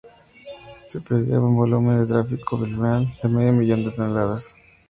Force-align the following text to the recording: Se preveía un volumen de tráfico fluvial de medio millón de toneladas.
Se 0.87 0.99
preveía 0.99 1.39
un 1.39 1.55
volumen 1.55 1.99
de 1.99 2.07
tráfico 2.07 2.57
fluvial 2.57 3.07
de 3.21 3.29
medio 3.29 3.53
millón 3.53 3.85
de 3.85 3.91
toneladas. 3.91 4.55